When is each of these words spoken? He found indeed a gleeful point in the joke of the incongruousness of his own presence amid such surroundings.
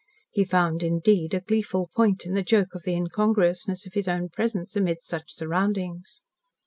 He 0.31 0.43
found 0.43 0.81
indeed 0.81 1.35
a 1.35 1.41
gleeful 1.41 1.91
point 1.95 2.25
in 2.25 2.33
the 2.33 2.41
joke 2.41 2.73
of 2.73 2.81
the 2.85 2.95
incongruousness 2.95 3.85
of 3.85 3.93
his 3.93 4.07
own 4.07 4.29
presence 4.29 4.75
amid 4.75 4.99
such 5.03 5.31
surroundings. 5.31 6.23